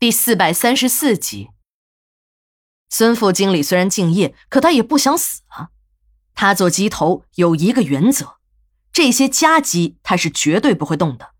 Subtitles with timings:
[0.00, 1.50] 第四百三十四集，
[2.88, 5.68] 孙副经理虽然敬业，可他也不想死啊。
[6.34, 8.38] 他做鸡头有一个原则：
[8.94, 11.32] 这些家鸡他是绝对不会动的。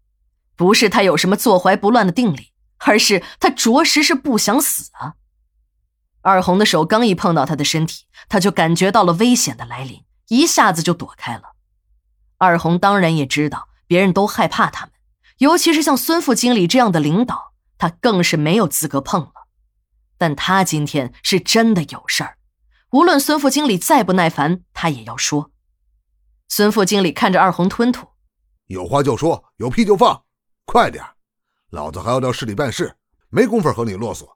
[0.56, 5.14] 不是他有什么坐怀不乱的定力，而是他着实是不想死啊。
[6.20, 11.54] 二红的手刚一碰到他的身体，他就感觉到了危险的来临，一下子就躲开了。
[12.36, 14.92] 二红当然也知道别人都害怕他们，
[15.38, 17.49] 尤其是像孙副经理这样的领导。
[17.80, 19.32] 他更是没有资格碰了，
[20.18, 22.36] 但他今天是真的有事儿，
[22.90, 25.50] 无论孙副经理再不耐烦，他也要说。
[26.46, 28.08] 孙副经理看着二红吞吐，
[28.66, 30.24] 有话就说，有屁就放，
[30.66, 31.02] 快点，
[31.70, 32.96] 老子还要到市里办事，
[33.30, 34.28] 没工夫和你啰嗦。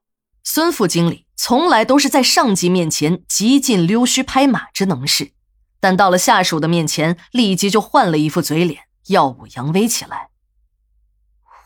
[0.42, 5.32] 孙副经理从来都是在上级面前极尽溜须拍马之能事，
[5.80, 10.30] 但到了下属的面前，立即就换了一副嘴脸，耀武扬威起来。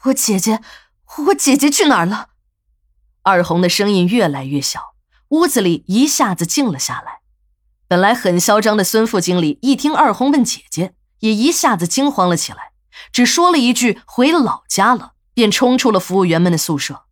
[0.06, 0.60] 我姐姐。
[1.16, 2.28] 我姐姐去哪儿了？
[3.22, 4.94] 二红的声音越来越小，
[5.28, 7.20] 屋子里一下子静了下来。
[7.87, 12.73] 本来很嚣张的孙副经理一听二红问姐姐，也一下子惊慌了起来，
[13.10, 17.06] 只说了一句“回老家了”，便冲出了服务员们的宿舍。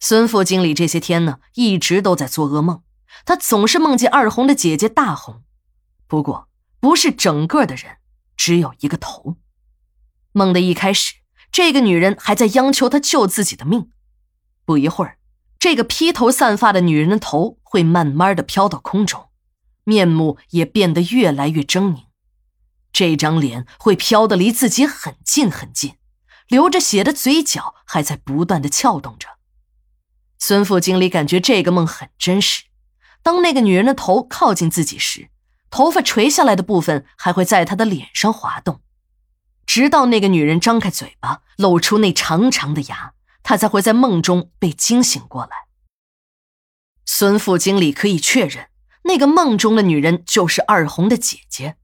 [0.00, 2.82] 孙副经理这些天呢，一直都在做噩梦，
[3.24, 5.42] 他总是梦见二红的姐姐大红，
[6.06, 6.48] 不过
[6.80, 7.96] 不是整个的人，
[8.36, 9.36] 只有一个头。
[10.32, 11.23] 梦的一开始。
[11.54, 13.88] 这个女人还在央求他救自己的命，
[14.64, 15.18] 不一会儿，
[15.60, 19.28] 这个披头散发的女人的头会慢慢的飘到空中，
[19.84, 22.06] 面目也变得越来越狰狞，
[22.92, 25.94] 这张脸会飘得离自己很近很近，
[26.48, 29.28] 流着血的嘴角还在不断的撬动着。
[30.40, 32.64] 孙副经理感觉这个梦很真实，
[33.22, 35.30] 当那个女人的头靠近自己时，
[35.70, 38.80] 头发垂下来的部分还会在他的脸上滑动。
[39.66, 45.50] 直到那个女人张开嘴巴，露出那长长的牙，他才会在梦中被惊醒过来。
[47.06, 48.68] 孙副经理可以确认，
[49.04, 51.76] 那个梦中的女人就是二红的姐姐。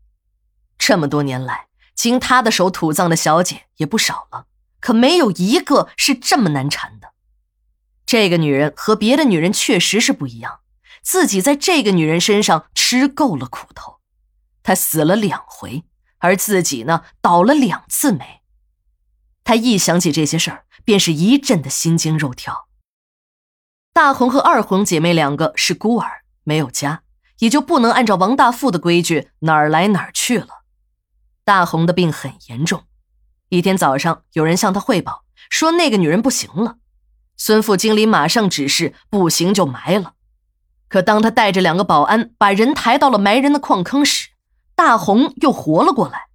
[0.79, 4.47] 这么多年来，经他的手土葬的小姐也不少了，
[4.81, 7.13] 可没有一个是这么难缠的。
[8.07, 10.61] 这个女人和别的女人确实是不一样，
[11.03, 14.01] 自己在这个女人身上吃够了苦头，
[14.63, 15.85] 她死了两回。
[16.21, 18.41] 而自己呢，倒了两次霉。
[19.45, 22.69] 他一想起这些事儿，便是一阵的心惊肉跳。
[23.93, 27.03] 大红和二红姐妹两个是孤儿，没有家，
[27.41, 30.63] 也就不能按照王大富的规矩哪儿来哪儿去了。
[31.45, 32.85] 大红的病很严重，
[33.49, 36.77] 一天早上，有人向他汇报说那个女人不行了。
[37.37, 40.15] 孙副经理马上指示，不行就埋了。
[40.89, 44.30] 可当他带着两个保安把人抬到了埋人的矿坑时，
[44.83, 46.29] 大红又活了过来，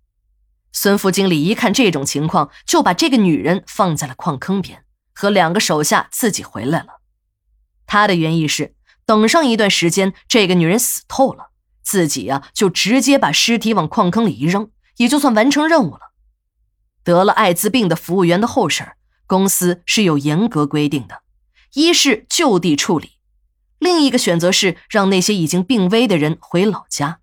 [0.72, 4.85] 孙副经理一看这种情况，就把这个女人放在了矿坑边，
[5.16, 7.01] 和两个手下自己回来了。
[7.88, 11.47] 他的原意是等上一段时间，这个女人死透了，
[11.81, 16.12] 自己呀就直接把尸体往矿坑里一扔，也就算完成任务了。
[17.03, 18.91] 得了艾滋病的服务员的后事，
[19.25, 21.23] 公司是有严格规定的：
[21.73, 23.13] 一是就地处理，
[23.79, 27.22] 另一个选择是让那些已经病危的人回老家。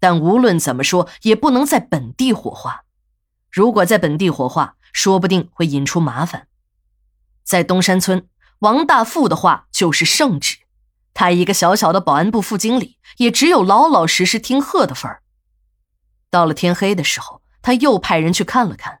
[0.00, 2.84] 但无论怎么说，也不能在本地火化。
[3.50, 6.48] 如果在本地火化，说不定会引出麻烦。
[7.44, 8.28] 在东山村，
[8.60, 10.58] 王大富的话就是圣旨。
[11.14, 15.22] 他一个小小的保安部副经理，也只有老老实实听贺的份儿。
[16.30, 19.00] 到了天黑的时候，他又派人去看了看，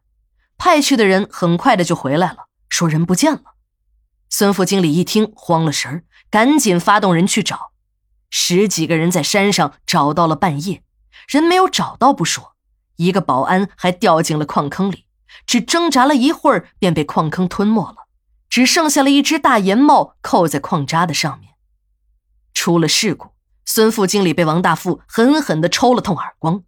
[0.56, 3.54] 派去的人很快的就回来了，说人不见了。
[4.30, 7.72] 孙副经理一听，慌了神儿，赶紧发动人去找。
[8.30, 10.82] 十几个人在山上找到了半夜。
[11.26, 12.54] 人没有找到不说，
[12.96, 15.06] 一个保安还掉进了矿坑里，
[15.46, 18.06] 只挣扎了一会儿便被矿坑吞没了，
[18.48, 21.54] 只剩下了一只大檐帽扣在矿渣的上面。
[22.54, 23.28] 出了事故，
[23.64, 26.64] 孙副经理被王大富狠狠地抽了通耳光。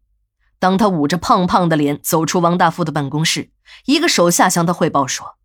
[0.59, 3.51] 当他捂着胖胖的脸走出王大富的办公室，
[3.87, 5.39] 一个手下向他汇报说：“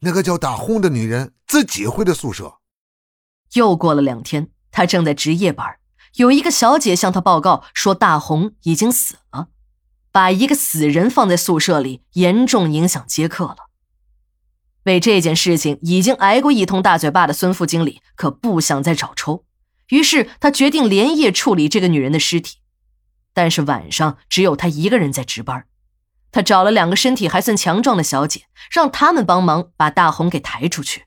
[0.00, 2.54] 那个叫大轰的女人自己回的宿舍。”
[3.52, 5.76] 又过了两天，他正在值夜班。
[6.16, 9.48] 有一个小姐向他报告说，大红已经死了，
[10.10, 13.56] 把一个死人放在宿舍里，严重影响接客了。
[14.84, 19.44] 为这件事情已经挨过一通大嘴巴的孙副经理可不想再找抽，
[19.88, 22.58] 于是他决定连夜处理这个女人的尸体。
[23.32, 25.64] 但是晚上只有他一个人在值班，
[26.30, 31.04] 他找了两个身体还算强壮的小姐，让他们帮忙把大红给抬出去。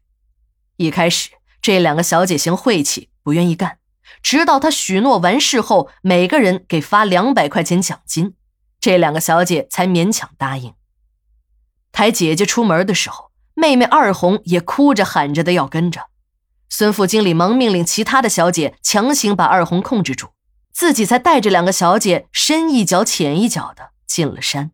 [0.77, 1.29] 一开始
[1.61, 3.77] 这两个小姐嫌晦气，不愿意干。
[4.21, 8.33] 直到他许诺完事后，每个人给发两百块钱奖金，
[8.79, 10.73] 这两个小姐才勉强答应。
[11.91, 16.07] 抬姐姐出门的时候，妹妹二红也哭着喊着的要跟着。
[16.67, 20.29] 孙副经理忙命令其他的小姐强行把二红控制住，
[20.73, 24.71] 自己才带着两个小姐深一脚浅一脚的进了山。